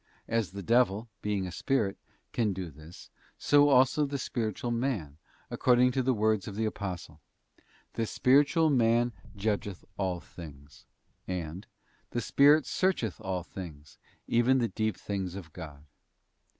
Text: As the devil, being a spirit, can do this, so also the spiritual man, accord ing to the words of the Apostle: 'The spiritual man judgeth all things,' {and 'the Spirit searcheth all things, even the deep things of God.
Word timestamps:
As 0.27 0.49
the 0.53 0.63
devil, 0.63 1.09
being 1.21 1.45
a 1.45 1.51
spirit, 1.51 1.95
can 2.33 2.53
do 2.53 2.71
this, 2.71 3.11
so 3.37 3.69
also 3.69 4.03
the 4.03 4.17
spiritual 4.17 4.71
man, 4.71 5.19
accord 5.51 5.79
ing 5.79 5.91
to 5.91 6.01
the 6.01 6.15
words 6.15 6.47
of 6.47 6.55
the 6.55 6.65
Apostle: 6.65 7.21
'The 7.93 8.07
spiritual 8.07 8.71
man 8.71 9.13
judgeth 9.35 9.85
all 9.97 10.19
things,' 10.19 10.85
{and 11.41 11.67
'the 12.09 12.21
Spirit 12.21 12.65
searcheth 12.65 13.21
all 13.21 13.43
things, 13.43 13.99
even 14.27 14.57
the 14.57 14.67
deep 14.69 14.97
things 14.97 15.35
of 15.35 15.53
God. 15.53 15.85